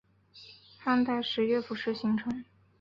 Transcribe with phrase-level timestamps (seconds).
[0.79, 2.43] 汉代时乐府诗形成。